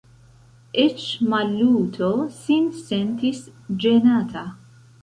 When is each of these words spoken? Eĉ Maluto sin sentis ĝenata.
Eĉ 0.83 1.03
Maluto 1.33 2.09
sin 2.39 2.67
sentis 2.81 3.47
ĝenata. 3.87 4.49